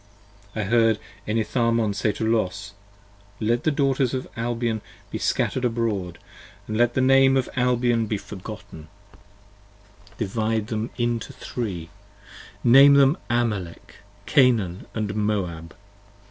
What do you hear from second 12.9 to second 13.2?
them